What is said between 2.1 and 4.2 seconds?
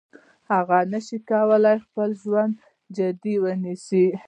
ژوند جدي ونیسي.